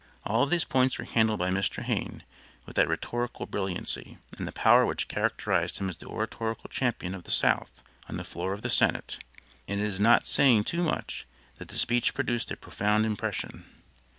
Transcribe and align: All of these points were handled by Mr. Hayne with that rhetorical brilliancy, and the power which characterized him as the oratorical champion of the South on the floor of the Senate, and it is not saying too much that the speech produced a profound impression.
All 0.25 0.41
of 0.41 0.49
these 0.49 0.63
points 0.65 0.97
were 0.97 1.05
handled 1.05 1.37
by 1.37 1.51
Mr. 1.51 1.83
Hayne 1.83 2.23
with 2.65 2.75
that 2.75 2.87
rhetorical 2.87 3.45
brilliancy, 3.45 4.17
and 4.35 4.47
the 4.47 4.51
power 4.51 4.83
which 4.83 5.07
characterized 5.07 5.77
him 5.77 5.89
as 5.89 5.97
the 5.97 6.07
oratorical 6.07 6.71
champion 6.71 7.13
of 7.13 7.23
the 7.25 7.29
South 7.29 7.83
on 8.09 8.17
the 8.17 8.23
floor 8.23 8.51
of 8.53 8.63
the 8.63 8.69
Senate, 8.71 9.19
and 9.67 9.79
it 9.79 9.85
is 9.85 9.99
not 9.99 10.25
saying 10.25 10.63
too 10.63 10.81
much 10.81 11.27
that 11.59 11.67
the 11.67 11.77
speech 11.77 12.15
produced 12.15 12.49
a 12.49 12.57
profound 12.57 13.05
impression. 13.05 13.63